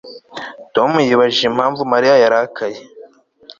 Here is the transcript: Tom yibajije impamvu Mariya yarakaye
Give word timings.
Tom 0.75 0.91
yibajije 1.07 1.45
impamvu 1.51 1.81
Mariya 1.93 2.15
yarakaye 2.23 2.79